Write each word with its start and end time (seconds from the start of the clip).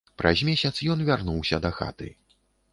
Праз 0.19 0.41
месяц 0.47 0.71
ён 0.95 1.05
вярнуўся 1.11 1.63
дахаты. 1.69 2.13